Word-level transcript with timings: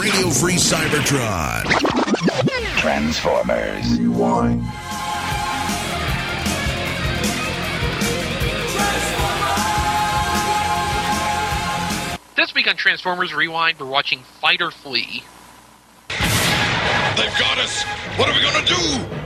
Radio 0.00 0.28
Free 0.30 0.56
Cybertron. 0.56 1.64
Transformers. 2.78 3.98
Rewind. 3.98 4.62
This 12.36 12.54
week 12.54 12.68
on 12.68 12.76
Transformers 12.76 13.32
Rewind, 13.34 13.80
we're 13.80 13.86
watching 13.86 14.20
Fight 14.20 14.60
or 14.60 14.70
Flee. 14.70 15.24
They've 16.08 17.38
got 17.38 17.58
us! 17.58 17.82
What 18.16 18.28
are 18.28 18.34
we 18.34 18.42
gonna 18.42 18.66
do? 18.66 18.76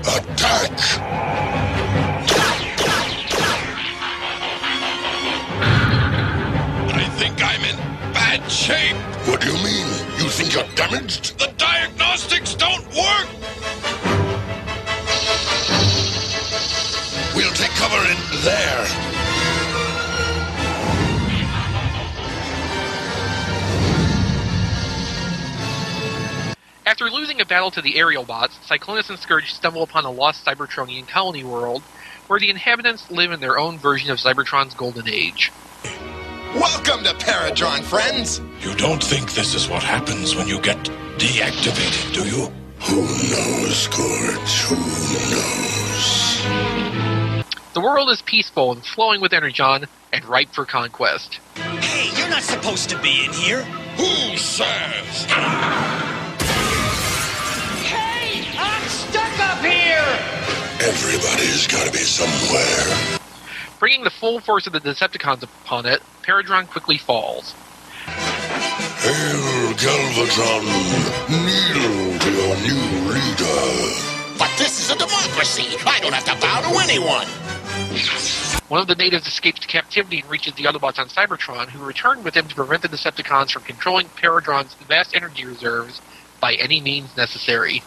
Attack! 0.09 1.70
Bad 8.31 8.49
shape. 8.49 8.97
What 9.27 9.41
do 9.41 9.49
you 9.49 9.55
mean? 9.55 9.89
You 10.21 10.29
think 10.29 10.55
you're 10.55 10.63
damaged? 10.77 11.37
The 11.41 11.53
diagnostics 11.57 12.55
don't 12.55 12.87
work! 12.95 13.29
We'll 17.35 17.53
take 17.55 17.73
cover 17.73 17.97
in 17.97 18.17
there. 18.45 18.87
After 26.87 27.11
losing 27.11 27.41
a 27.41 27.45
battle 27.45 27.73
to 27.73 27.83
the 27.83 27.95
Aerialbots, 27.95 28.61
Cyclonus 28.65 29.11
and 29.11 29.19
Scourge 29.19 29.53
stumble 29.53 29.83
upon 29.83 30.05
a 30.05 30.11
lost 30.13 30.45
Cybertronian 30.47 31.09
colony 31.09 31.43
world 31.43 31.83
where 32.29 32.39
the 32.39 32.51
inhabitants 32.51 33.11
live 33.11 33.33
in 33.33 33.41
their 33.41 33.59
own 33.59 33.77
version 33.77 34.13
of 34.13 34.19
Cybertron's 34.19 34.75
golden 34.75 35.09
age. 35.09 35.51
Welcome 36.55 37.05
to 37.05 37.11
Paradron, 37.15 37.85
friends. 37.85 38.41
You 38.61 38.75
don't 38.75 39.01
think 39.01 39.35
this 39.35 39.55
is 39.55 39.69
what 39.69 39.85
happens 39.85 40.35
when 40.35 40.49
you 40.49 40.61
get 40.61 40.79
deactivated, 41.17 42.13
do 42.13 42.27
you? 42.27 42.51
Who 42.81 43.03
knows, 43.03 43.77
Scourge? 43.77 44.61
Who 44.63 44.75
knows? 45.31 46.43
The 47.73 47.81
world 47.81 48.11
is 48.11 48.21
peaceful 48.23 48.73
and 48.73 48.85
flowing 48.85 49.21
with 49.21 49.33
energon 49.33 49.87
and 50.13 50.25
ripe 50.25 50.53
for 50.53 50.65
conquest. 50.65 51.39
Hey, 51.55 52.11
you're 52.19 52.29
not 52.29 52.43
supposed 52.43 52.91
to 52.91 52.99
be 53.01 53.27
in 53.27 53.33
here. 53.33 53.63
Who 53.97 54.37
says? 54.37 55.27
Hey, 57.87 58.49
I'm 58.59 58.89
stuck 58.89 59.39
up 59.39 59.65
here. 59.65 60.19
Everybody's 60.81 61.69
gotta 61.69 61.93
be 61.93 61.99
somewhere. 61.99 63.20
Bringing 63.81 64.05
the 64.05 64.11
full 64.11 64.41
force 64.41 64.67
of 64.67 64.75
the 64.75 64.81
Decepticons 64.81 65.43
upon 65.43 65.87
it, 65.87 66.03
Paradron 66.23 66.69
quickly 66.69 66.99
falls. 66.99 67.55
Hail, 68.05 69.73
Galvatron! 69.73 70.67
Kneel 71.31 72.19
to 72.19 72.31
your 72.31 72.57
new 72.61 73.09
leader. 73.09 74.37
But 74.39 74.51
this 74.59 74.81
is 74.81 74.91
a 74.91 74.99
democracy. 74.99 75.79
I 75.87 75.99
don't 76.01 76.13
have 76.13 76.27
to 76.27 76.39
bow 76.43 76.61
to 76.61 76.79
anyone. 76.79 77.27
One 78.69 78.83
of 78.83 78.87
the 78.87 78.97
natives 78.97 79.27
escapes 79.27 79.65
captivity 79.65 80.21
and 80.21 80.29
reaches 80.29 80.53
the 80.53 80.65
Autobots 80.65 80.99
on 80.99 81.09
Cybertron, 81.09 81.71
who 81.71 81.83
return 81.83 82.23
with 82.23 82.37
him 82.37 82.49
to 82.49 82.55
prevent 82.55 82.83
the 82.83 82.89
Decepticons 82.89 83.51
from 83.51 83.63
controlling 83.63 84.09
Paradron's 84.09 84.75
vast 84.75 85.17
energy 85.17 85.47
reserves 85.47 86.03
by 86.39 86.53
any 86.53 86.83
means 86.83 87.17
necessary. 87.17 87.83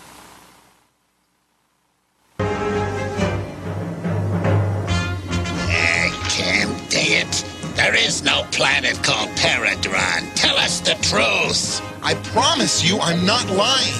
There 7.94 8.08
is 8.08 8.23
no 8.23 8.41
planet 8.52 8.95
called 9.03 9.30
Paradron. 9.38 10.33
Tell 10.33 10.58
us 10.58 10.80
the 10.80 10.95
truth. 10.95 11.80
I 12.02 12.16
promise 12.33 12.83
you 12.83 12.97
I'm 12.99 13.23
not 13.23 13.45
lying. 13.52 13.94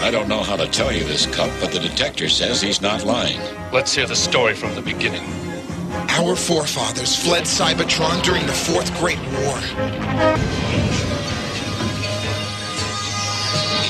I 0.00 0.08
don't 0.12 0.28
know 0.28 0.40
how 0.40 0.54
to 0.54 0.68
tell 0.68 0.92
you 0.92 1.02
this, 1.02 1.26
Kup, 1.26 1.50
but 1.60 1.72
the 1.72 1.80
detector 1.80 2.28
says 2.28 2.60
he's 2.60 2.80
not 2.80 3.04
lying. 3.04 3.40
Let's 3.72 3.92
hear 3.92 4.06
the 4.06 4.14
story 4.14 4.54
from 4.54 4.72
the 4.76 4.82
beginning. 4.82 5.24
Our 6.10 6.36
forefathers 6.36 7.16
fled 7.16 7.42
Cybertron 7.42 8.22
during 8.22 8.46
the 8.46 8.52
Fourth 8.52 8.96
Great 9.00 9.18
War. 9.18 9.58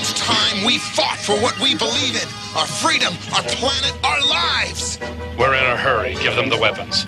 It's 0.00 0.15
time 0.15 0.65
we 0.65 0.78
fought 0.78 1.19
for 1.19 1.34
what 1.34 1.61
we 1.61 1.75
believe 1.75 2.15
in 2.15 2.28
our 2.56 2.67
freedom, 2.67 3.12
our 3.34 3.43
planet, 3.43 3.93
our 4.03 4.21
lives. 4.27 4.99
We're 5.38 5.55
in 5.55 5.65
a 5.65 5.77
hurry. 5.77 6.15
Give 6.15 6.34
them 6.34 6.49
the 6.49 6.56
weapons. 6.56 7.05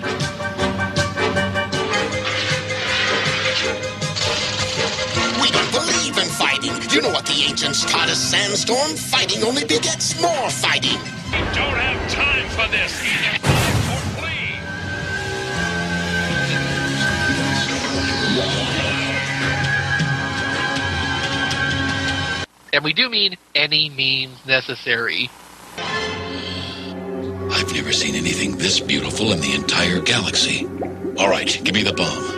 Don't 6.13 6.15
believe 6.15 6.31
in 6.31 6.35
fighting. 6.35 6.73
You 6.91 7.03
know 7.03 7.11
what 7.11 7.27
the 7.27 7.45
ancients 7.49 7.85
taught 7.85 8.09
us, 8.09 8.19
Sandstorm? 8.19 8.97
Fighting 8.97 9.43
only 9.45 9.65
begets 9.65 10.21
more 10.21 10.51
fighting. 10.51 10.99
We 11.01 11.39
don't 11.55 11.79
have 11.79 12.11
time 12.11 12.49
for 12.51 12.69
this. 12.71 12.93
Either 13.03 13.39
fight 13.39 13.75
or 13.93 14.01
flee. 14.21 14.61
And 22.75 22.85
we 22.85 22.93
do 22.93 23.09
mean 23.09 23.37
any 23.55 23.91
means 23.91 24.39
necessary. 24.47 25.31
I've 27.55 27.73
never 27.75 27.93
seen 27.93 28.15
anything 28.15 28.57
this 28.57 28.81
beautiful 28.81 29.33
in 29.33 29.41
the 29.41 29.53
entire 29.55 30.01
galaxy. 30.01 30.67
All 31.19 31.29
right, 31.29 31.61
give 31.65 31.75
me 31.75 31.83
the 31.83 31.93
bomb. 31.93 32.32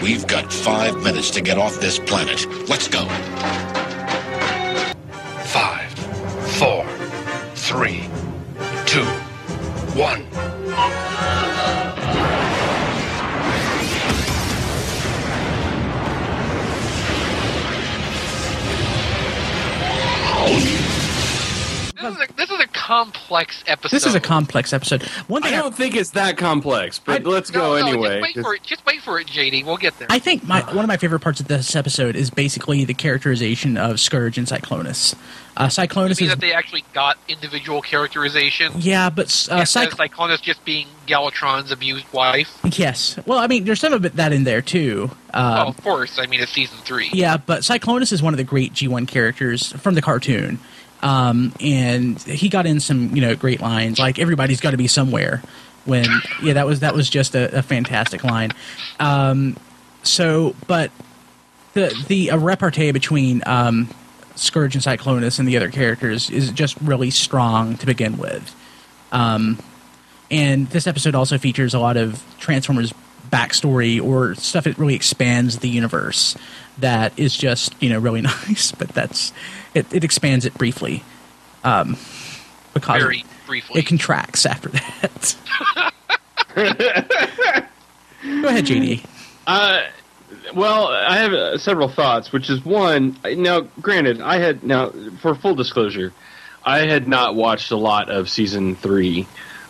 We've 0.00 0.24
got 0.28 0.52
five 0.52 1.02
minutes 1.02 1.30
to 1.32 1.40
get 1.40 1.58
off 1.58 1.80
this 1.80 1.98
planet. 1.98 2.46
Let's 2.68 2.86
go. 2.86 3.04
Five, 5.44 5.92
four, 6.56 6.86
three, 7.56 8.08
two, 8.86 9.04
one. 9.98 10.27
Complex 22.88 23.62
episode. 23.66 23.94
This 23.94 24.06
is 24.06 24.14
a 24.14 24.20
complex 24.20 24.72
episode. 24.72 25.02
One 25.26 25.42
I 25.42 25.50
thing 25.50 25.58
I, 25.58 25.62
don't 25.62 25.74
think 25.74 25.94
it's 25.94 26.10
that 26.12 26.38
complex, 26.38 26.98
but 26.98 27.24
let's 27.24 27.50
go 27.50 27.76
No, 27.76 27.80
no, 27.80 27.86
anyway. 27.86 28.22
Just 28.22 28.36
wait 28.36 28.42
for 28.42 28.54
it. 28.54 28.62
Just 28.62 28.86
wait 28.86 29.02
for 29.02 29.20
it, 29.20 29.26
JD. 29.26 29.66
We'll 29.66 29.76
get 29.76 29.98
there. 29.98 30.08
I 30.08 30.18
think 30.18 30.44
my 30.44 30.62
one 30.62 30.86
of 30.86 30.88
my 30.88 30.96
favorite 30.96 31.20
parts 31.20 31.38
of 31.38 31.48
this 31.48 31.76
episode 31.76 32.16
is 32.16 32.30
basically 32.30 32.86
the 32.86 32.94
characterization 32.94 33.76
of 33.76 34.00
Scourge 34.00 34.38
and 34.38 34.46
Cyclonus. 34.46 35.14
Uh, 35.54 35.66
Cyclonus 35.66 36.18
mean 36.18 36.28
is 36.28 36.28
that 36.30 36.40
they 36.40 36.54
actually 36.54 36.84
got 36.94 37.18
individual 37.28 37.82
characterization. 37.82 38.72
yeah, 38.76 39.10
but 39.10 39.26
uh, 39.50 39.56
Instead 39.56 39.90
Cyc- 39.90 40.08
Cyclonus 40.08 40.40
just 40.40 40.64
being 40.64 40.86
Galvatron's 41.06 41.70
abused 41.70 42.10
wife. 42.14 42.58
yes. 42.78 43.18
Well, 43.26 43.38
I 43.38 43.48
mean, 43.48 43.64
there's 43.64 43.80
some 43.80 43.92
of 43.92 44.06
it 44.06 44.16
that 44.16 44.32
in 44.32 44.44
there 44.44 44.62
too. 44.62 45.10
Um, 45.34 45.68
of 45.68 45.82
course. 45.82 46.18
I 46.18 46.26
mean, 46.26 46.40
it's 46.40 46.52
season 46.52 46.78
three. 46.84 47.10
Yeah, 47.12 47.36
but 47.36 47.60
Cyclonus 47.62 48.12
is 48.12 48.22
one 48.22 48.32
of 48.32 48.38
the 48.38 48.44
great 48.44 48.72
G1 48.72 49.08
characters 49.08 49.72
from 49.72 49.94
the 49.94 50.00
cartoon. 50.00 50.58
Um, 51.02 51.52
and 51.60 52.20
he 52.20 52.48
got 52.48 52.66
in 52.66 52.80
some, 52.80 53.14
you 53.14 53.20
know, 53.20 53.36
great 53.36 53.60
lines 53.60 53.98
like 53.98 54.18
everybody's 54.18 54.60
got 54.60 54.72
to 54.72 54.76
be 54.76 54.88
somewhere. 54.88 55.42
When 55.84 56.06
yeah, 56.42 56.54
that 56.54 56.66
was 56.66 56.80
that 56.80 56.94
was 56.94 57.08
just 57.08 57.34
a, 57.34 57.58
a 57.58 57.62
fantastic 57.62 58.24
line. 58.24 58.50
Um, 59.00 59.56
so, 60.02 60.54
but 60.66 60.90
the 61.72 61.94
the 62.08 62.30
repartee 62.32 62.90
between 62.92 63.42
um, 63.46 63.88
Scourge 64.34 64.74
and 64.74 64.84
Cyclonus 64.84 65.38
and 65.38 65.48
the 65.48 65.56
other 65.56 65.70
characters 65.70 66.30
is 66.30 66.50
just 66.50 66.76
really 66.80 67.10
strong 67.10 67.76
to 67.78 67.86
begin 67.86 68.18
with. 68.18 68.54
Um, 69.12 69.58
and 70.30 70.68
this 70.68 70.86
episode 70.86 71.14
also 71.14 71.38
features 71.38 71.74
a 71.74 71.78
lot 71.78 71.96
of 71.96 72.22
Transformers 72.38 72.92
backstory 73.30 74.02
or 74.02 74.34
stuff 74.34 74.64
that 74.64 74.78
really 74.78 74.94
expands 74.94 75.58
the 75.58 75.68
universe 75.68 76.36
that 76.80 77.18
is 77.18 77.36
just 77.36 77.74
you 77.82 77.90
know 77.90 77.98
really 77.98 78.20
nice 78.48 78.72
but 78.72 78.88
that's 78.90 79.32
it, 79.74 79.92
it 79.92 80.04
expands 80.04 80.44
it 80.46 80.54
briefly 80.54 81.02
um 81.64 81.96
because 82.74 83.00
Very 83.02 83.24
briefly. 83.46 83.80
it 83.80 83.86
contracts 83.86 84.46
after 84.46 84.68
that 84.68 85.36
go 86.54 88.48
ahead 88.48 88.64
jd 88.66 89.04
Uh, 89.46 89.80
well, 90.54 90.88
I 90.88 91.16
have 91.18 91.32
uh, 91.32 91.58
several 91.58 91.88
thoughts, 91.88 92.32
which 92.32 92.50
is 92.50 92.62
one. 92.64 93.16
Now, 93.24 93.60
granted, 93.80 94.20
I 94.20 94.38
had 94.38 94.62
now 94.62 94.92
for 95.22 95.34
full 95.34 95.54
disclosure, 95.54 96.12
I 96.64 96.80
had 96.80 97.08
not 97.08 97.34
watched 97.34 97.70
a 97.70 97.76
lot 97.76 98.10
of 98.10 98.28
season 98.28 98.76
three, 98.76 99.26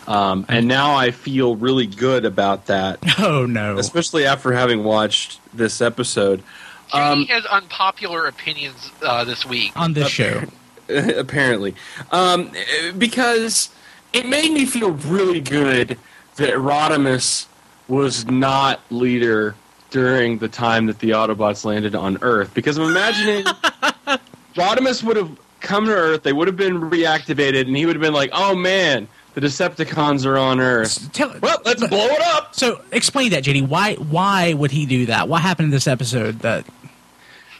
um, 0.07 0.45
and 0.49 0.67
now 0.67 0.95
I 0.95 1.11
feel 1.11 1.55
really 1.55 1.87
good 1.87 2.25
about 2.25 2.65
that, 2.65 2.99
oh 3.19 3.45
no 3.45 3.77
especially 3.77 4.25
after 4.25 4.51
having 4.51 4.83
watched 4.83 5.39
this 5.53 5.79
episode. 5.81 6.43
JD 6.91 7.27
has 7.27 7.45
unpopular 7.45 8.25
opinions 8.25 8.91
uh, 9.03 9.23
this 9.23 9.45
week. 9.45 9.71
on 9.75 9.93
this 9.93 10.09
show 10.09 10.43
apparently, 10.89 11.75
um, 12.11 12.51
because 12.97 13.69
it 14.13 14.25
made 14.25 14.51
me 14.51 14.65
feel 14.65 14.91
really 14.91 15.41
good 15.41 15.97
that 16.37 16.53
Rodimus 16.55 17.45
was 17.87 18.25
not 18.25 18.79
leader 18.89 19.55
during 19.89 20.37
the 20.37 20.47
time 20.47 20.85
that 20.87 20.99
the 20.99 21.11
Autobots 21.11 21.65
landed 21.65 21.95
on 21.95 22.17
Earth 22.21 22.53
because 22.53 22.77
I'm 22.77 22.89
imagining 22.89 23.43
Rodimus 24.55 25.03
would 25.03 25.17
have 25.17 25.37
come 25.59 25.85
to 25.85 25.91
Earth, 25.91 26.23
they 26.23 26.33
would 26.33 26.47
have 26.47 26.57
been 26.57 26.79
reactivated, 26.79 27.61
and 27.67 27.75
he 27.75 27.85
would 27.85 27.95
have 27.95 28.01
been 28.01 28.13
like, 28.13 28.29
"Oh 28.33 28.55
man, 28.55 29.07
the 29.33 29.41
Decepticons 29.41 30.25
are 30.25 30.37
on 30.37 30.59
Earth. 30.59 31.11
Tell, 31.11 31.35
well, 31.41 31.57
let's 31.65 31.85
blow 31.85 32.05
it 32.07 32.21
up." 32.21 32.55
So 32.55 32.81
explain 32.91 33.31
that, 33.31 33.43
JD. 33.43 33.67
Why 33.67 33.95
why 33.95 34.53
would 34.53 34.71
he 34.71 34.85
do 34.85 35.05
that? 35.07 35.27
What 35.27 35.41
happened 35.41 35.65
in 35.65 35.71
this 35.71 35.87
episode 35.87 36.39
that 36.39 36.65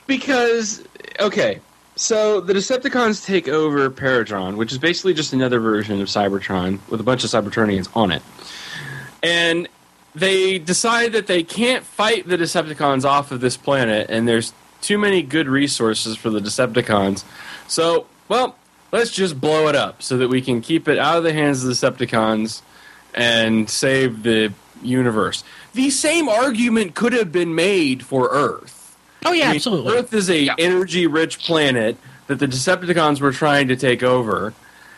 Because 0.10 0.84
okay, 1.20 1.60
so 1.96 2.42
the 2.42 2.54
Decepticons 2.54 3.24
take 3.24 3.48
over 3.48 3.92
Paradron, 3.92 4.56
which 4.56 4.72
is 4.72 4.80
basically 4.80 5.14
just 5.14 5.34
another 5.34 5.60
version 5.60 6.02
of 6.02 6.08
Cybertron 6.08 6.80
with 6.90 7.00
a 7.00 7.04
bunch 7.04 7.24
of 7.24 7.30
Cybertronians 7.30 7.96
on 7.96 8.12
it. 8.12 8.24
And 9.22 9.70
they 10.16 10.58
decide 10.58 11.12
that 11.12 11.28
they 11.28 11.44
can't 11.44 11.84
fight 11.84 12.28
the 12.28 12.38
Decepticons 12.38 13.06
off 13.06 13.32
of 13.32 13.40
this 13.40 13.56
planet, 13.56 14.10
and 14.10 14.28
there's 14.28 14.52
too 14.82 14.98
many 14.98 15.22
good 15.22 15.48
resources 15.48 16.18
for 16.18 16.32
the 16.32 16.40
Decepticons. 16.40 17.24
So, 17.68 18.08
well, 18.30 18.56
let's 18.92 19.12
just 19.12 19.40
blow 19.40 19.68
it 19.68 19.76
up 19.76 20.02
so 20.02 20.18
that 20.18 20.30
we 20.30 20.42
can 20.42 20.62
keep 20.62 20.88
it 20.88 20.98
out 20.98 21.20
of 21.20 21.24
the 21.24 21.34
hands 21.34 21.64
of 21.64 21.68
the 21.68 21.76
Decepticons 21.76 22.64
and 23.14 23.70
save 23.70 24.24
the 24.24 24.54
universe. 24.82 25.44
The 25.74 25.92
same 25.92 26.28
argument 26.28 26.96
could 26.96 27.14
have 27.14 27.32
been 27.32 27.54
made 27.54 28.04
for 28.04 28.30
Earth. 28.32 28.79
Oh 29.26 29.34
yeah, 29.34 29.46
I 29.46 29.48
mean, 29.48 29.56
absolutely. 29.56 29.98
Earth 29.98 30.14
is 30.14 30.30
a 30.30 30.50
energy 30.58 31.08
rich 31.08 31.40
planet 31.40 31.98
that 32.28 32.40
the 32.40 32.48
Decepticons 32.48 33.20
were 33.20 33.32
trying 33.32 33.68
to 33.68 33.76
take 33.76 34.04
over. 34.04 34.54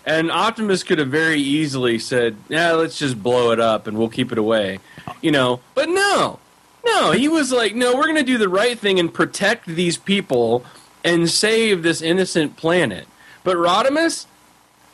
And 0.05 0.31
Optimus 0.31 0.83
could 0.83 0.97
have 0.97 1.09
very 1.09 1.39
easily 1.39 1.99
said, 1.99 2.35
"Yeah, 2.49 2.73
let's 2.73 2.97
just 2.97 3.21
blow 3.21 3.51
it 3.51 3.59
up 3.59 3.87
and 3.87 3.97
we'll 3.97 4.09
keep 4.09 4.31
it 4.31 4.37
away." 4.37 4.79
You 5.21 5.31
know, 5.31 5.61
but 5.75 5.89
no. 5.89 6.39
No, 6.83 7.11
he 7.11 7.27
was 7.27 7.51
like, 7.51 7.75
"No, 7.75 7.95
we're 7.95 8.03
going 8.03 8.15
to 8.15 8.23
do 8.23 8.37
the 8.37 8.49
right 8.49 8.77
thing 8.77 8.99
and 8.99 9.13
protect 9.13 9.67
these 9.67 9.97
people 9.97 10.65
and 11.03 11.29
save 11.29 11.83
this 11.83 12.01
innocent 12.01 12.57
planet." 12.57 13.07
But 13.43 13.57
Rodimus, 13.57 14.25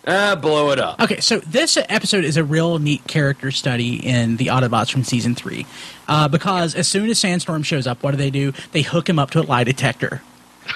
ah, 0.07 0.35
blow 0.35 0.71
it 0.71 0.79
up. 0.79 0.99
Okay, 1.01 1.19
so 1.19 1.39
this 1.39 1.77
episode 1.77 2.23
is 2.23 2.37
a 2.37 2.43
real 2.43 2.79
neat 2.79 3.05
character 3.07 3.51
study 3.51 3.95
in 3.95 4.37
the 4.37 4.47
Autobots 4.47 4.91
from 4.91 5.03
season 5.03 5.35
three, 5.35 5.65
uh, 6.07 6.27
because 6.27 6.73
as 6.75 6.87
soon 6.87 7.09
as 7.09 7.19
Sandstorm 7.19 7.63
shows 7.63 7.85
up, 7.85 8.01
what 8.03 8.11
do 8.11 8.17
they 8.17 8.31
do? 8.31 8.53
They 8.71 8.81
hook 8.81 9.09
him 9.09 9.19
up 9.19 9.31
to 9.31 9.41
a 9.41 9.43
lie 9.43 9.63
detector. 9.63 10.21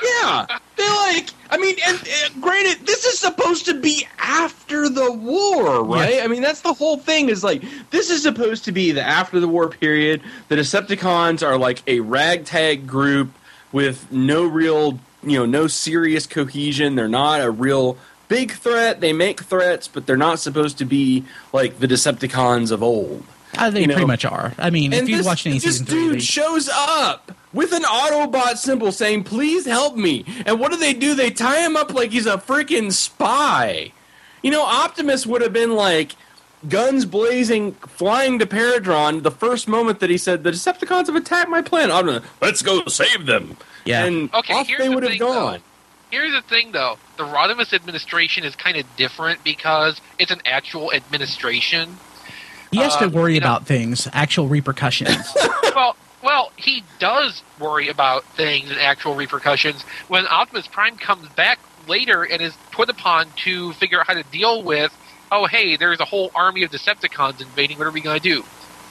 Yeah, 0.04 0.46
they 0.78 0.90
like. 0.90 1.30
I 1.50 1.58
mean, 1.58 1.76
and, 1.86 1.98
and 1.98 2.42
granted, 2.42 2.88
this 2.88 3.06
is 3.06 3.20
supposed 3.20 3.66
to 3.66 3.74
be 3.74 4.08
after 4.20 4.88
the 4.88 5.12
war, 5.12 5.84
right? 5.84 6.12
Yes. 6.12 6.24
I 6.24 6.28
mean, 6.28 6.42
that's 6.42 6.62
the 6.62 6.74
whole 6.74 6.98
thing. 6.98 7.28
Is 7.30 7.44
like 7.44 7.64
this 7.90 8.10
is 8.10 8.24
supposed 8.24 8.66
to 8.66 8.72
be 8.72 8.92
the 8.92 9.02
after 9.02 9.40
the 9.40 9.48
war 9.48 9.68
period. 9.70 10.22
The 10.48 10.56
Decepticons 10.56 11.46
are 11.46 11.58
like 11.58 11.84
a 11.88 12.00
ragtag 12.00 12.88
group 12.88 13.32
with 13.74 14.10
no 14.12 14.46
real, 14.46 15.00
you 15.24 15.40
know, 15.40 15.46
no 15.46 15.68
serious 15.68 16.26
cohesion. 16.26 16.96
They're 16.96 17.10
not 17.10 17.42
a 17.42 17.52
real 17.52 17.98
big 18.32 18.54
threat. 18.54 19.02
They 19.02 19.12
make 19.14 19.42
threats, 19.42 19.88
but 19.90 20.06
they're 20.08 20.16
not 20.18 20.40
supposed 20.40 20.78
to 20.80 20.86
be 20.86 21.26
like 21.54 21.80
the 21.80 21.88
Decepticons 21.88 22.72
of 22.72 22.82
old. 22.82 23.24
Uh, 23.58 23.70
they 23.70 23.82
You 23.82 23.88
know, 23.88 23.96
pretty 23.96 24.08
much 24.08 24.24
are. 24.24 24.54
I 24.58 24.70
mean, 24.70 24.94
if 24.94 25.10
you 25.10 25.22
watch 25.24 25.46
any 25.46 25.56
this 25.60 25.64
season 25.80 25.86
three, 25.86 26.00
dude 26.06 26.16
they- 26.16 26.20
shows 26.22 26.70
up 26.74 27.34
with 27.52 27.74
an 27.74 27.84
Autobot 27.84 28.56
symbol 28.58 28.94
saying, 28.94 29.26
"Please 29.26 29.66
help 29.66 29.98
me." 29.98 30.24
And 30.46 30.58
what 30.60 30.72
do 30.72 30.78
they 30.78 30.94
do? 30.94 31.14
They 31.16 31.30
tie 31.32 31.60
him 31.60 31.76
up 31.76 31.94
like 31.94 32.12
he's 32.12 32.26
a 32.26 32.38
freaking 32.38 32.94
spy. 32.94 33.92
You 34.42 34.52
know, 34.52 34.64
Optimus 34.64 35.26
would 35.28 35.42
have 35.42 35.52
been 35.52 35.76
like 35.76 36.14
guns 36.70 37.04
blazing, 37.06 37.74
flying 37.88 38.40
to 38.40 38.46
Paradron 38.46 39.24
the 39.24 39.32
first 39.32 39.68
moment 39.68 40.00
that 40.00 40.10
he 40.10 40.18
said, 40.18 40.46
"The 40.46 40.52
Decepticons 40.52 41.08
have 41.08 41.16
attacked 41.18 41.50
my 41.50 41.62
planet." 41.62 41.92
Optimus, 41.92 42.24
Let's 42.42 42.62
go 42.62 42.86
save 42.88 43.26
them. 43.26 43.58
Yeah. 43.84 44.06
and 44.06 44.34
Okay, 44.34 44.54
off 44.54 44.68
here's 44.68 44.80
they 44.80 44.88
the 44.88 44.94
would 44.96 45.04
have 45.04 45.12
thing, 45.12 45.20
gone. 45.20 45.60
Here's 46.10 46.32
the 46.34 46.42
thing, 46.42 46.72
though. 46.72 46.98
The 47.22 47.28
Rodimus 47.28 47.72
administration 47.72 48.44
is 48.46 48.56
kind 48.56 48.78
of 48.78 48.96
different 48.96 49.44
because 49.44 50.02
it's 50.18 50.32
an 50.32 50.42
actual 50.44 50.92
administration. 50.92 51.98
he 52.72 52.80
has 52.80 52.96
to 52.98 53.06
uh, 53.06 53.10
worry 53.10 53.36
you 53.36 53.42
know- 53.42 53.46
about 53.46 53.68
things, 53.68 54.08
actual 54.12 54.48
repercussions. 54.48 55.32
well, 55.76 55.96
well, 56.24 56.52
he 56.56 56.84
does 56.98 57.44
worry 57.60 57.90
about 57.90 58.24
things 58.24 58.72
and 58.72 58.80
actual 58.80 59.14
repercussions 59.14 59.84
when 60.08 60.26
Optimus 60.26 60.66
Prime 60.66 60.98
comes 60.98 61.30
back 61.30 61.60
later 61.88 62.24
and 62.24 62.42
is 62.42 62.56
put 62.72 62.90
upon 62.90 63.28
to 63.44 63.72
figure 63.74 64.00
out 64.00 64.08
how 64.08 64.16
to 64.16 64.24
deal 64.24 64.64
with. 64.64 64.92
Oh, 65.32 65.46
hey, 65.46 65.78
there's 65.78 66.00
a 66.00 66.06
whole 66.06 66.32
army 66.34 66.64
of 66.64 66.72
Decepticons 66.72 67.40
invading. 67.40 67.78
What 67.78 67.86
are 67.86 67.92
we 67.92 68.02
going 68.02 68.20
to 68.20 68.24
do? 68.28 68.44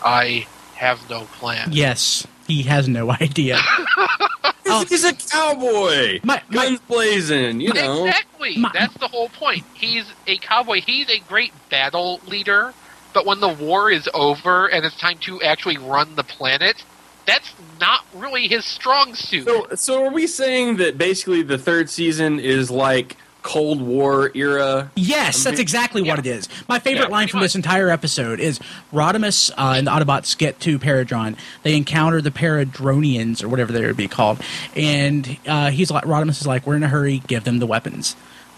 I 0.04 0.46
have 0.76 1.10
no 1.10 1.24
plan. 1.24 1.70
yes, 1.72 2.28
he 2.46 2.62
has 2.62 2.88
no 2.88 3.10
idea. 3.20 3.58
Oh. 4.66 4.84
He's 4.88 5.04
a 5.04 5.14
cowboy, 5.14 6.20
My- 6.22 6.42
my- 6.48 6.54
guns 6.54 6.80
blazing. 6.88 7.60
You 7.60 7.72
know, 7.72 8.04
Exactly. 8.06 8.56
My- 8.58 8.70
That's 8.72 8.94
the 8.94 9.08
whole 9.08 9.28
point. 9.28 9.64
He's 9.74 10.04
a 10.26 10.36
cowboy. 10.38 10.80
He's 10.80 11.08
a 11.08 11.18
great 11.28 11.52
battle 11.70 12.20
leader, 12.26 12.74
but 13.12 13.26
when 13.26 13.40
the 13.40 13.48
war 13.48 13.90
is 13.90 14.08
over 14.14 14.66
and 14.66 14.84
it's 14.84 14.96
time 14.96 15.18
to 15.22 15.42
actually 15.42 15.78
run 15.78 16.14
the 16.16 16.24
planet, 16.24 16.84
that's 17.26 17.52
not 17.80 18.04
really 18.14 18.48
his 18.48 18.64
strong 18.64 19.14
suit. 19.14 19.46
So, 19.46 19.66
so 19.74 20.04
are 20.04 20.10
we 20.12 20.26
saying 20.26 20.76
that 20.76 20.98
basically 20.98 21.42
the 21.42 21.58
third 21.58 21.90
season 21.90 22.40
is 22.40 22.70
like 22.70 23.16
Cold 23.42 23.80
War 23.80 24.30
era? 24.34 24.90
Yes, 24.96 25.42
that's 25.44 25.60
exactly 25.60 26.02
what 26.02 26.18
it 26.18 26.26
is. 26.26 26.48
My 26.68 26.78
favorite 26.78 27.04
Yeah, 27.06 27.08
line 27.12 27.28
from 27.28 27.40
this 27.40 27.54
entire 27.54 27.88
episode 27.90 28.40
is 28.40 28.60
Rodimus 28.92 29.50
uh, 29.52 29.74
and 29.76 29.86
the 29.86 29.90
Autobots 29.90 30.36
get 30.36 30.60
to 30.60 30.78
Paradron. 30.78 31.36
They 31.62 31.76
encounter 31.76 32.20
the 32.20 32.30
Paradronians, 32.30 33.42
or 33.42 33.48
whatever 33.48 33.72
they 33.72 33.84
would 33.84 33.96
be 33.96 34.08
called, 34.08 34.40
and 34.76 35.36
uh, 35.46 35.70
he's 35.70 35.90
like, 35.90 36.04
Rodimus 36.04 36.40
is 36.40 36.46
like, 36.46 36.66
"We're 36.66 36.76
in 36.76 36.82
a 36.82 36.88
hurry. 36.88 37.22
Give 37.26 37.44
them 37.44 37.58
the 37.58 37.66
weapons." 37.66 38.16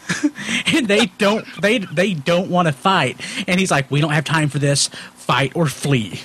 and 0.66 0.88
they 0.88 1.06
don't. 1.18 1.46
They 1.60 1.78
they 1.78 2.14
don't 2.14 2.50
want 2.50 2.66
to 2.66 2.72
fight, 2.72 3.20
and 3.46 3.60
he's 3.60 3.70
like, 3.70 3.90
"We 3.90 4.00
don't 4.00 4.12
have 4.12 4.24
time 4.24 4.48
for 4.48 4.58
this. 4.58 4.88
Fight 5.14 5.52
or 5.54 5.66
flee." 5.66 6.20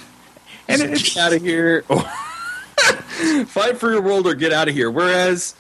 And 0.68 0.82
it's, 0.82 1.14
Get 1.14 1.18
out 1.24 1.34
of 1.34 1.42
here! 1.42 1.86
Or 1.88 2.02
fight 3.46 3.78
for 3.78 3.92
your 3.92 4.02
world 4.02 4.28
or 4.28 4.34
get 4.36 4.52
out 4.52 4.68
of 4.68 4.74
here. 4.74 4.90
Whereas, 4.92 5.56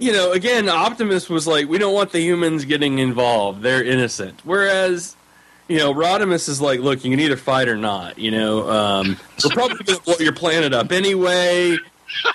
you 0.00 0.12
know, 0.12 0.32
again, 0.32 0.68
Optimus 0.68 1.28
was 1.28 1.46
like, 1.46 1.68
we 1.68 1.78
don't 1.78 1.94
want 1.94 2.10
the 2.12 2.20
humans 2.20 2.64
getting 2.64 2.98
involved. 2.98 3.62
They're 3.62 3.84
innocent. 3.84 4.40
Whereas. 4.44 5.16
You 5.68 5.78
know, 5.78 5.94
Rodimus 5.94 6.48
is 6.48 6.60
like, 6.60 6.80
look, 6.80 7.04
you 7.04 7.12
can 7.12 7.20
either 7.20 7.36
fight 7.36 7.68
or 7.68 7.76
not. 7.76 8.18
You 8.18 8.32
know, 8.32 8.68
um, 8.68 9.16
we're 9.44 9.50
probably 9.54 9.76
going 9.84 9.98
to 9.98 10.02
blow 10.02 10.16
your 10.18 10.32
planet 10.32 10.72
up 10.74 10.90
anyway. 10.90 11.76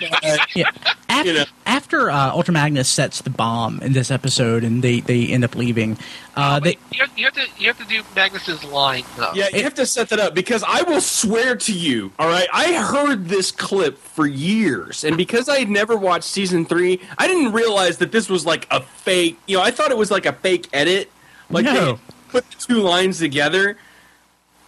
but- 0.00 0.40
Yeah. 0.56 0.70
After, 1.16 1.32
You 1.32 1.38
know. 1.38 1.44
after 1.64 2.10
uh, 2.10 2.30
Ultra 2.32 2.52
Magnus 2.54 2.88
sets 2.88 3.22
the 3.22 3.30
bomb 3.30 3.80
in 3.80 3.92
this 3.92 4.10
episode, 4.10 4.64
and 4.64 4.82
they, 4.82 5.00
they 5.00 5.26
end 5.28 5.44
up 5.44 5.54
leaving, 5.54 5.96
uh, 6.36 6.60
they 6.60 6.78
you, 6.92 7.00
have, 7.00 7.18
you 7.18 7.24
have 7.24 7.34
to 7.34 7.46
you 7.58 7.66
have 7.68 7.78
to 7.78 7.84
do 7.86 8.02
Magnus's 8.14 8.62
line 8.64 9.04
though. 9.16 9.32
Yeah, 9.34 9.48
you 9.52 9.62
have 9.62 9.74
to 9.74 9.86
set 9.86 10.10
that 10.10 10.18
up 10.18 10.34
because 10.34 10.62
I 10.66 10.82
will 10.82 11.00
swear 11.00 11.56
to 11.56 11.72
you, 11.72 12.12
all 12.18 12.28
right, 12.28 12.48
I 12.52 12.74
heard 12.74 13.26
this 13.28 13.50
clip 13.50 13.96
for 13.98 14.26
years, 14.26 15.04
and 15.04 15.16
because 15.16 15.48
I 15.48 15.58
had 15.60 15.70
never 15.70 15.96
watched 15.96 16.24
season 16.24 16.64
three, 16.66 17.00
I 17.18 17.26
didn't 17.26 17.52
realize 17.52 17.98
that 17.98 18.12
this 18.12 18.28
was 18.28 18.44
like 18.44 18.66
a 18.70 18.80
fake. 18.82 19.38
You 19.46 19.56
know, 19.56 19.62
I 19.62 19.70
thought 19.70 19.90
it 19.90 19.96
was 19.98 20.10
like 20.10 20.26
a 20.26 20.32
fake 20.34 20.68
edit, 20.72 21.10
like 21.50 21.64
No. 21.64 21.92
they 21.94 21.98
put 22.28 22.50
the 22.50 22.56
two 22.58 22.80
lines 22.82 23.18
together, 23.18 23.76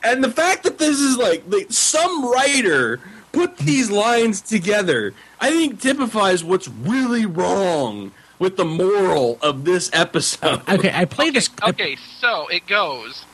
and 0.02 0.22
the 0.24 0.30
fact 0.30 0.62
that 0.62 0.78
this 0.78 0.98
is 1.00 1.16
like, 1.18 1.42
like 1.48 1.66
some 1.70 2.30
writer 2.30 3.00
put 3.38 3.56
these 3.58 3.88
lines 3.90 4.40
together, 4.40 5.14
I 5.40 5.50
think 5.50 5.80
typifies 5.80 6.42
what's 6.42 6.66
really 6.66 7.24
wrong 7.24 8.10
with 8.40 8.56
the 8.56 8.64
moral 8.64 9.38
of 9.40 9.64
this 9.64 9.90
episode. 9.92 10.62
okay, 10.68 10.90
I 10.92 11.04
played 11.04 11.34
this. 11.34 11.48
Okay, 11.62 11.96
so 12.18 12.48
it 12.48 12.66
goes. 12.66 13.24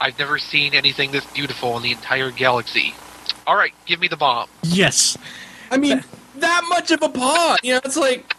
I've 0.00 0.18
never 0.18 0.38
seen 0.38 0.74
anything 0.74 1.12
this 1.12 1.24
beautiful 1.26 1.76
in 1.76 1.84
the 1.84 1.92
entire 1.92 2.32
galaxy. 2.32 2.94
All 3.46 3.56
right, 3.56 3.72
give 3.86 4.00
me 4.00 4.08
the 4.08 4.16
bomb. 4.16 4.48
Yes. 4.64 5.16
I 5.70 5.76
mean, 5.76 6.02
that 6.36 6.62
much 6.68 6.90
of 6.90 7.02
a 7.02 7.08
paw. 7.08 7.56
You 7.62 7.74
know, 7.74 7.80
it's 7.84 7.96
like, 7.96 8.34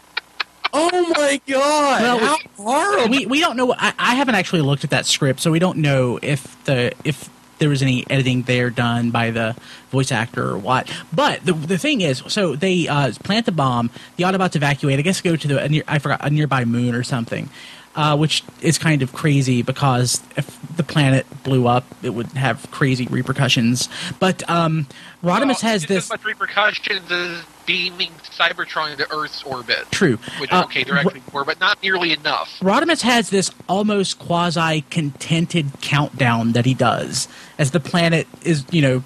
oh 0.74 1.12
my 1.16 1.40
god, 1.46 2.02
Well, 2.02 2.18
how 2.18 2.36
horrible. 2.56 3.10
we 3.10 3.24
we 3.26 3.40
don't 3.40 3.56
know. 3.56 3.72
I, 3.72 3.94
I 3.98 4.14
haven't 4.14 4.34
actually 4.34 4.60
looked 4.60 4.84
at 4.84 4.90
that 4.90 5.06
script, 5.06 5.40
so 5.40 5.50
we 5.50 5.58
don't 5.58 5.78
know 5.78 6.18
if 6.22 6.62
the 6.64 6.92
if 7.04 7.30
there 7.58 7.68
was 7.68 7.82
any 7.82 8.04
editing 8.08 8.42
there 8.42 8.70
done 8.70 9.10
by 9.10 9.30
the 9.30 9.56
voice 9.90 10.12
actor 10.12 10.50
or 10.50 10.58
what. 10.58 10.90
But 11.12 11.44
the 11.44 11.52
the 11.52 11.78
thing 11.78 12.00
is, 12.00 12.22
so 12.28 12.56
they 12.56 12.88
uh, 12.88 13.12
plant 13.22 13.46
the 13.46 13.52
bomb. 13.52 13.90
The 14.16 14.24
Autobots 14.24 14.56
evacuate. 14.56 14.98
I 14.98 15.02
guess 15.02 15.20
go 15.20 15.36
to 15.36 15.48
the 15.48 15.68
near, 15.68 15.82
I 15.86 15.98
forgot 15.98 16.24
a 16.24 16.30
nearby 16.30 16.64
moon 16.64 16.94
or 16.94 17.02
something. 17.02 17.50
Uh, 17.98 18.16
which 18.16 18.44
is 18.62 18.78
kind 18.78 19.02
of 19.02 19.12
crazy 19.12 19.60
because 19.60 20.22
if 20.36 20.56
the 20.76 20.84
planet 20.84 21.26
blew 21.42 21.66
up, 21.66 21.84
it 22.00 22.10
would 22.10 22.28
have 22.28 22.70
crazy 22.70 23.08
repercussions. 23.08 23.88
But 24.20 24.48
um, 24.48 24.86
Rodimus 25.20 25.46
Well, 25.64 25.72
has 25.72 25.86
this. 25.86 26.04
as 26.04 26.10
much 26.10 26.24
repercussions 26.24 27.10
as 27.10 27.42
beaming 27.66 28.12
Cybertron 28.22 28.92
into 28.92 29.12
Earth's 29.12 29.42
orbit. 29.42 29.90
True. 29.90 30.16
Which 30.38 30.52
Uh, 30.52 30.62
okay, 30.66 30.84
actually 30.88 31.22
were, 31.32 31.44
but 31.44 31.58
not 31.58 31.82
nearly 31.82 32.12
enough. 32.12 32.60
Rodimus 32.60 33.02
has 33.02 33.30
this 33.30 33.50
almost 33.68 34.20
quasi 34.20 34.82
contented 34.90 35.80
countdown 35.80 36.52
that 36.52 36.66
he 36.66 36.74
does 36.74 37.26
as 37.58 37.72
the 37.72 37.80
planet 37.80 38.28
is, 38.42 38.64
you 38.70 38.80
know, 38.80 39.02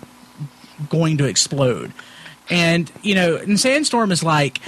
going 0.90 1.16
to 1.16 1.25
explode. 1.25 1.94
And, 2.50 2.92
you 3.00 3.14
know, 3.14 3.37
and 3.37 3.58
Sandstorm 3.58 4.12
is 4.12 4.22
like, 4.22 4.61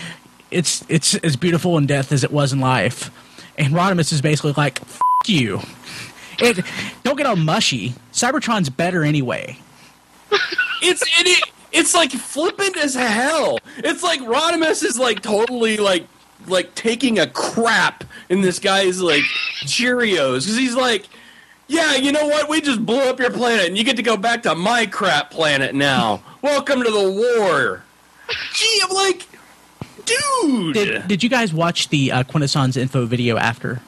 it's 0.51 0.83
it's 0.89 1.15
as 1.17 1.37
beautiful 1.37 1.77
in 1.77 1.85
death 1.87 2.11
as 2.11 2.25
it 2.25 2.33
was 2.33 2.55
in 2.55 2.61
life. 2.61 3.11
And 3.59 3.73
Rodimus 3.73 4.13
is 4.13 4.21
basically 4.21 4.53
like, 4.53 4.81
F 4.83 5.01
you. 5.27 5.61
It, 6.39 6.65
don't 7.03 7.17
get 7.17 7.27
all 7.27 7.37
mushy. 7.37 7.95
Cybertron's 8.13 8.69
better 8.69 9.05
anyway. 9.05 9.59
it's 10.83 11.03
it, 11.03 11.27
it 11.27 11.51
it's 11.73 11.95
like 11.95 12.11
flippant 12.11 12.77
as 12.77 12.95
hell. 12.95 13.59
It's 13.79 14.03
like 14.03 14.21
Rodimus 14.21 14.83
is 14.85 14.99
like 14.99 15.23
totally 15.23 15.77
like 15.77 16.07
like 16.47 16.75
taking 16.75 17.19
a 17.19 17.27
crap 17.27 18.05
in 18.29 18.41
this 18.41 18.59
guy's 18.59 19.01
like 19.01 19.23
Cheerios 19.65 20.41
because 20.41 20.57
he's 20.57 20.75
like, 20.75 21.09
yeah, 21.67 21.95
you 21.95 22.13
know 22.13 22.27
what? 22.27 22.49
We 22.49 22.61
just 22.61 22.85
blew 22.85 23.01
up 23.01 23.19
your 23.19 23.31
planet, 23.31 23.67
and 23.67 23.79
you 23.79 23.85
get 23.85 23.97
to 23.97 24.03
go 24.03 24.17
back 24.17 24.43
to 24.43 24.55
my 24.55 24.87
crap 24.87 25.31
planet 25.31 25.75
now. 25.75 26.23
Welcome 26.43 26.83
to 26.83 26.91
the 26.91 27.11
war. 27.11 27.83
Gee, 28.53 28.81
I'm 28.83 28.95
like, 28.95 29.27
dude. 30.05 30.75
Did, 30.75 31.09
did 31.09 31.23
you 31.23 31.29
guys 31.29 31.53
watch 31.53 31.89
the 31.89 32.13
uh, 32.13 32.23
Quintessons 32.25 32.77
info 32.77 33.07
video 33.07 33.37
after? 33.37 33.81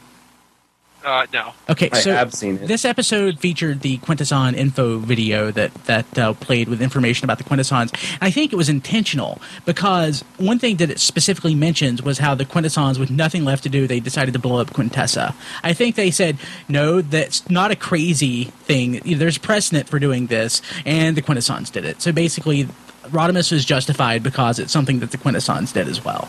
Uh, 1.07 1.25
no. 1.33 1.53
Okay, 1.71 1.89
I 1.93 2.01
so 2.01 2.13
have 2.13 2.35
seen 2.35 2.57
it. 2.57 2.67
this 2.67 2.85
episode 2.85 3.39
featured 3.39 3.81
the 3.81 3.99
Quintesson 3.99 4.57
info 4.57 4.99
video 4.99 5.53
that 5.53 5.73
that 5.85 6.19
uh, 6.19 6.33
played 6.33 6.69
with 6.69 6.83
information 6.83 7.25
about 7.25 7.39
the 7.39 7.45
Quintessons. 7.45 7.93
And 7.93 8.19
I 8.23 8.33
think 8.33 8.53
it 8.53 8.57
was 8.57 8.69
intentional 8.69 9.41
because 9.65 10.23
one 10.37 10.59
thing 10.59 10.79
that 10.79 10.91
it 10.91 10.99
specifically 10.99 11.55
mentions 11.55 12.03
was 12.03 12.19
how 12.19 12.35
the 12.35 12.45
Quintessons, 12.45 12.99
with 12.99 13.09
nothing 13.09 13.45
left 13.45 13.63
to 13.63 13.69
do, 13.69 13.87
they 13.87 14.01
decided 14.01 14.33
to 14.33 14.41
blow 14.41 14.61
up 14.61 14.71
Quintessa. 14.71 15.33
I 15.63 15.75
think 15.75 15.95
they 15.95 16.11
said, 16.11 16.39
no, 16.69 17.01
that's 17.03 17.49
not 17.49 17.71
a 17.71 17.77
crazy 17.77 18.47
thing. 18.65 19.01
There's 19.05 19.39
precedent 19.39 19.89
for 19.89 20.01
doing 20.01 20.27
this, 20.27 20.61
and 20.85 21.17
the 21.17 21.23
Quintessons 21.23 21.71
did 21.71 21.85
it. 21.85 22.03
So 22.03 22.11
basically, 22.11 22.67
Rodimus 23.11 23.53
was 23.53 23.65
justified 23.65 24.23
because 24.23 24.59
it's 24.59 24.73
something 24.73 25.01
that 25.01 25.11
the 25.11 25.19
Quintessons 25.19 25.73
did 25.73 25.89
as 25.89 26.05
well. 26.05 26.29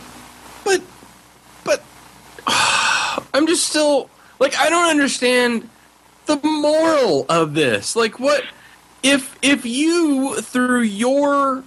But, 0.63 0.81
but, 1.63 1.83
I'm 3.33 3.47
just 3.47 3.67
still 3.67 4.09
like 4.39 4.57
I 4.57 4.69
don't 4.69 4.89
understand 4.89 5.69
the 6.25 6.39
moral 6.43 7.25
of 7.29 7.53
this. 7.53 7.95
Like, 7.95 8.19
what 8.19 8.43
if 9.03 9.37
if 9.41 9.65
you 9.65 10.41
through 10.41 10.81
your 10.81 11.63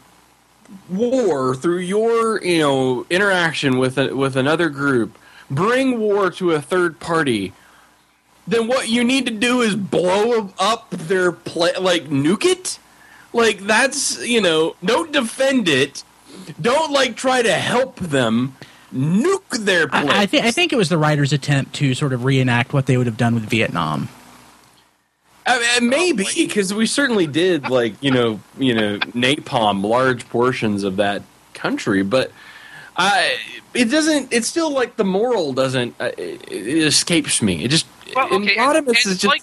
war, 0.89 1.55
through 1.55 1.79
your 1.79 2.43
you 2.43 2.59
know 2.59 3.07
interaction 3.11 3.79
with 3.79 3.99
a, 3.99 4.15
with 4.15 4.37
another 4.37 4.69
group, 4.69 5.19
bring 5.51 5.99
war 5.99 6.31
to 6.33 6.53
a 6.53 6.63
third 6.63 7.01
party? 7.01 7.53
Then 8.47 8.67
what 8.67 8.89
you 8.89 9.05
need 9.05 9.27
to 9.27 9.33
do 9.33 9.61
is 9.61 9.77
blow 9.77 10.53
up 10.59 10.91
their 10.91 11.31
play, 11.31 11.73
like 11.79 12.05
nuke 12.05 12.45
it. 12.45 12.79
Like 13.33 13.61
that's 13.61 14.25
you 14.27 14.41
know, 14.41 14.77
don't 14.85 15.13
defend 15.13 15.69
it. 15.69 16.03
Don't 16.61 16.93
like 16.93 17.17
try 17.17 17.43
to 17.43 17.53
help 17.53 17.97
them. 17.97 18.57
Nuke 18.93 19.51
their 19.65 19.87
place. 19.87 20.09
I, 20.11 20.23
I, 20.23 20.27
th- 20.27 20.43
I 20.43 20.51
think 20.51 20.73
it 20.73 20.77
was 20.77 20.89
the 20.89 20.99
writer's 20.99 21.33
attempt 21.33 21.75
to 21.77 21.95
sort 21.95 22.13
of 22.13 22.25
reenact 22.25 22.73
what 22.73 22.87
they 22.87 22.97
would 22.97 23.07
have 23.07 23.17
done 23.17 23.35
with 23.35 23.45
Vietnam. 23.45 24.09
I 25.47 25.79
mean, 25.81 25.91
maybe 25.91 26.25
because 26.37 26.75
we 26.75 26.87
certainly 26.87 27.27
did 27.27 27.69
like 27.71 27.95
you 28.03 28.11
know 28.11 28.41
you 28.59 28.75
know 28.75 28.99
napalm 28.99 29.85
large 29.85 30.29
portions 30.29 30.83
of 30.85 30.97
that 30.97 31.23
country, 31.55 32.03
but 32.03 32.31
I 32.97 33.37
it 33.75 33.87
doesn't. 33.87 34.33
It's 34.33 34.49
still 34.49 34.71
like 34.73 34.97
the 34.97 35.05
moral 35.05 35.53
doesn't. 35.53 35.95
Uh, 36.01 36.11
it, 36.19 36.51
it 36.51 36.79
escapes 36.85 37.41
me. 37.43 37.65
It 37.65 37.69
just 37.69 37.87
Well, 38.15 38.35
okay, 38.35 38.57
Rodimus 38.57 38.87
and- 38.89 38.97
is 38.97 39.05
just 39.19 39.25
like 39.25 39.43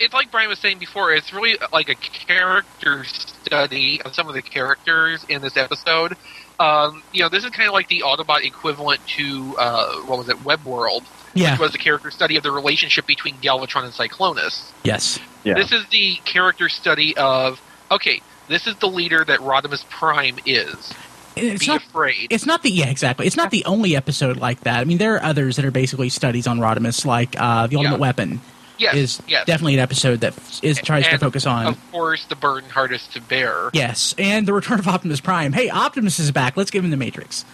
it's 0.00 0.14
like 0.14 0.30
Brian 0.30 0.48
was 0.48 0.58
saying 0.58 0.78
before. 0.78 1.12
It's 1.12 1.32
really 1.32 1.56
like 1.72 1.88
a 1.88 1.94
character 1.94 3.04
study 3.04 4.00
of 4.02 4.14
some 4.14 4.28
of 4.28 4.34
the 4.34 4.42
characters 4.42 5.24
in 5.28 5.42
this 5.42 5.56
episode. 5.56 6.16
Um, 6.58 7.02
you 7.12 7.22
know, 7.22 7.28
this 7.28 7.44
is 7.44 7.50
kind 7.50 7.68
of 7.68 7.74
like 7.74 7.88
the 7.88 8.00
Autobot 8.00 8.44
equivalent 8.44 9.06
to 9.08 9.54
uh, 9.58 9.96
what 10.02 10.18
was 10.18 10.28
it, 10.28 10.42
Web 10.44 10.64
World, 10.64 11.04
Yeah. 11.34 11.52
which 11.52 11.60
was 11.60 11.72
the 11.72 11.78
character 11.78 12.10
study 12.10 12.36
of 12.36 12.42
the 12.42 12.50
relationship 12.50 13.06
between 13.06 13.34
Galvatron 13.36 13.84
and 13.84 13.92
Cyclonus. 13.92 14.70
Yes. 14.82 15.18
This 15.44 15.70
is 15.72 15.86
the 15.90 16.16
character 16.24 16.68
study 16.68 17.16
of 17.16 17.60
okay, 17.90 18.20
this 18.48 18.66
is 18.66 18.74
the 18.76 18.88
leader 18.88 19.24
that 19.24 19.40
Rodimus 19.40 19.88
Prime 19.90 20.38
is. 20.46 20.92
It's 21.36 21.60
Be 21.60 21.66
not, 21.66 21.82
afraid. 21.84 22.28
It's 22.30 22.46
not 22.46 22.62
the 22.62 22.70
yeah 22.70 22.88
exactly. 22.88 23.26
It's 23.26 23.36
not 23.36 23.50
the 23.50 23.64
only 23.66 23.94
episode 23.94 24.38
like 24.38 24.60
that. 24.60 24.80
I 24.80 24.84
mean, 24.84 24.96
there 24.98 25.14
are 25.16 25.22
others 25.22 25.56
that 25.56 25.64
are 25.66 25.70
basically 25.70 26.08
studies 26.08 26.46
on 26.46 26.58
Rodimus, 26.58 27.04
like 27.04 27.36
uh, 27.38 27.66
the 27.66 27.76
Ultimate 27.76 27.96
Yeah. 27.96 28.00
Weapon. 28.00 28.40
Yes, 28.78 28.94
is 28.94 29.22
yes. 29.26 29.46
definitely 29.46 29.74
an 29.74 29.80
episode 29.80 30.20
that 30.20 30.36
is 30.36 30.38
f- 30.38 30.64
is 30.64 30.78
tries 30.82 31.06
to 31.08 31.18
focus 31.18 31.46
on. 31.46 31.66
Of 31.66 31.92
course, 31.92 32.24
the 32.26 32.36
burden 32.36 32.68
hardest 32.70 33.12
to 33.14 33.20
bear. 33.20 33.70
Yes, 33.72 34.14
and 34.18 34.46
the 34.46 34.52
return 34.52 34.78
of 34.78 34.86
Optimus 34.88 35.20
Prime. 35.20 35.52
Hey, 35.52 35.70
Optimus 35.70 36.18
is 36.18 36.30
back. 36.30 36.56
Let's 36.56 36.70
give 36.70 36.84
him 36.84 36.90
the 36.90 36.96
Matrix. 36.96 37.44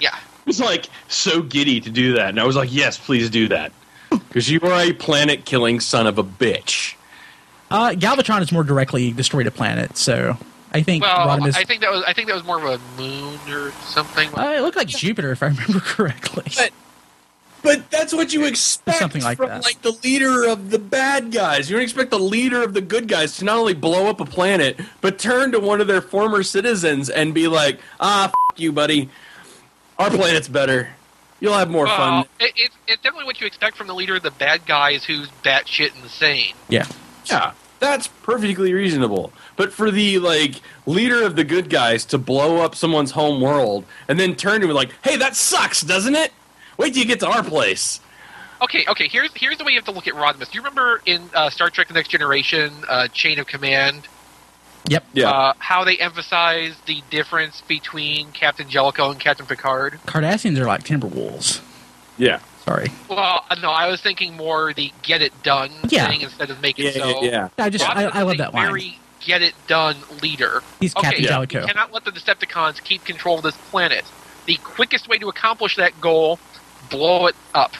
Yeah. 0.00 0.14
It 0.16 0.46
was 0.46 0.60
like 0.60 0.86
so 1.08 1.40
giddy 1.42 1.80
to 1.80 1.90
do 1.90 2.14
that, 2.14 2.28
and 2.30 2.40
I 2.40 2.44
was 2.44 2.56
like, 2.56 2.72
"Yes, 2.72 2.98
please 2.98 3.30
do 3.30 3.48
that," 3.48 3.72
because 4.10 4.50
you 4.50 4.60
are 4.62 4.80
a 4.82 4.92
planet-killing 4.92 5.80
son 5.80 6.06
of 6.06 6.18
a 6.18 6.24
bitch. 6.24 6.94
Uh, 7.70 7.90
Galvatron 7.92 8.42
is 8.42 8.52
more 8.52 8.62
directly 8.64 9.10
destroyed 9.10 9.46
a 9.46 9.50
planet, 9.50 9.96
so 9.96 10.36
I 10.72 10.82
think 10.82 11.02
Well, 11.02 11.26
Rodimus. 11.28 11.56
I 11.56 11.64
think 11.64 11.80
that 11.80 11.90
was 11.90 12.02
I 12.06 12.12
think 12.12 12.28
that 12.28 12.34
was 12.34 12.44
more 12.44 12.58
of 12.58 12.64
a 12.64 13.00
moon 13.00 13.38
or 13.48 13.70
something. 13.86 14.28
uh, 14.36 14.54
it 14.56 14.60
looked 14.60 14.76
like 14.76 14.88
Jupiter, 14.88 15.30
if 15.32 15.42
I 15.42 15.46
remember 15.46 15.80
correctly. 15.80 16.52
But, 16.56 16.72
but 17.64 17.90
that's 17.90 18.12
what 18.12 18.32
you 18.32 18.44
expect 18.44 18.98
Something 18.98 19.22
like 19.22 19.38
from 19.38 19.48
that. 19.48 19.64
like 19.64 19.80
the 19.82 19.98
leader 20.04 20.46
of 20.46 20.70
the 20.70 20.78
bad 20.78 21.32
guys. 21.32 21.68
You 21.68 21.76
don't 21.76 21.82
expect 21.82 22.10
the 22.10 22.18
leader 22.18 22.62
of 22.62 22.74
the 22.74 22.82
good 22.82 23.08
guys 23.08 23.38
to 23.38 23.44
not 23.44 23.56
only 23.56 23.74
blow 23.74 24.06
up 24.06 24.20
a 24.20 24.24
planet, 24.26 24.78
but 25.00 25.18
turn 25.18 25.50
to 25.52 25.58
one 25.58 25.80
of 25.80 25.86
their 25.86 26.02
former 26.02 26.42
citizens 26.42 27.08
and 27.10 27.32
be 27.34 27.48
like, 27.48 27.80
"Ah, 27.98 28.26
f- 28.26 28.34
you, 28.56 28.70
buddy. 28.70 29.08
Our 29.98 30.10
planet's 30.10 30.46
better. 30.46 30.90
You'll 31.40 31.54
have 31.54 31.70
more 31.70 31.86
well, 31.86 31.96
fun." 31.96 32.24
it, 32.38 32.52
it's 32.56 32.76
it's 32.86 33.02
definitely 33.02 33.24
what 33.24 33.40
you 33.40 33.46
expect 33.46 33.76
from 33.76 33.86
the 33.86 33.94
leader 33.94 34.16
of 34.16 34.22
the 34.22 34.30
bad 34.30 34.66
guys 34.66 35.04
who's 35.04 35.28
batshit 35.42 35.96
insane. 36.02 36.54
yeah. 36.68 36.86
Yeah, 37.26 37.52
that's 37.80 38.08
perfectly 38.08 38.74
reasonable. 38.74 39.32
But 39.56 39.72
for 39.72 39.90
the 39.90 40.18
like 40.18 40.60
leader 40.84 41.24
of 41.24 41.36
the 41.36 41.44
good 41.44 41.70
guys 41.70 42.04
to 42.06 42.18
blow 42.18 42.58
up 42.58 42.74
someone's 42.74 43.12
home 43.12 43.40
world 43.40 43.86
and 44.06 44.20
then 44.20 44.36
turn 44.36 44.60
to 44.60 44.68
him 44.68 44.74
like, 44.74 44.90
"Hey, 45.02 45.16
that 45.16 45.34
sucks, 45.34 45.80
doesn't 45.80 46.14
it? 46.14 46.30
Wait 46.76 46.92
till 46.94 47.02
you 47.02 47.08
get 47.08 47.20
to 47.20 47.28
our 47.28 47.42
place." 47.42 48.00
Okay, 48.62 48.84
okay. 48.88 49.08
Here's 49.08 49.30
here's 49.34 49.58
the 49.58 49.64
way 49.64 49.72
you 49.72 49.78
have 49.78 49.84
to 49.86 49.90
look 49.92 50.06
at 50.06 50.14
Rodimus. 50.14 50.50
Do 50.50 50.58
you 50.58 50.60
remember 50.62 51.00
in 51.04 51.28
uh, 51.34 51.50
Star 51.50 51.70
Trek: 51.70 51.88
The 51.88 51.94
Next 51.94 52.08
Generation, 52.08 52.72
uh, 52.88 53.08
Chain 53.08 53.38
of 53.38 53.46
Command, 53.46 54.06
Yep. 54.88 55.04
Yeah. 55.12 55.30
uh, 55.30 55.52
how 55.58 55.84
they 55.84 55.96
emphasize 55.98 56.74
the 56.86 57.02
difference 57.10 57.62
between 57.62 58.32
Captain 58.32 58.68
Jellicoe 58.68 59.10
and 59.10 59.18
Captain 59.20 59.46
Picard? 59.46 59.98
Cardassians 60.06 60.58
are 60.58 60.64
like 60.66 60.84
Timberwolves. 60.84 61.60
yeah. 62.18 62.40
Sorry. 62.64 62.86
Well, 63.10 63.44
uh, 63.50 63.56
no, 63.56 63.68
I 63.70 63.88
was 63.88 64.00
thinking 64.00 64.38
more 64.38 64.72
the 64.72 64.90
get 65.02 65.20
it 65.20 65.42
done 65.42 65.70
Yeah. 65.88 66.08
thing 66.08 66.22
instead 66.22 66.48
of 66.50 66.62
make 66.62 66.78
Yeah, 66.78 66.92
so. 66.92 67.22
yeah, 67.22 67.48
I 67.58 67.68
just 67.68 67.86
I, 67.86 68.04
Rodimus 68.06 68.14
I 68.14 68.22
love 68.22 68.38
that 68.38 68.54
line. 68.54 68.66
Very 68.68 68.98
get 69.20 69.42
it 69.42 69.52
done 69.66 69.96
leader. 70.22 70.62
He's 70.80 70.96
okay, 70.96 71.08
Captain 71.08 71.22
you 71.24 71.28
Jellicoe. 71.28 71.66
cannot 71.66 71.92
let 71.92 72.04
the 72.06 72.10
Decepticons 72.10 72.82
keep 72.82 73.04
control 73.04 73.36
of 73.36 73.42
this 73.42 73.56
planet. 73.70 74.04
The 74.46 74.56
quickest 74.64 75.08
way 75.08 75.18
to 75.18 75.28
accomplish 75.28 75.76
that 75.76 76.00
goal, 76.00 76.38
blow 76.90 77.26
it 77.26 77.36
up. 77.54 77.72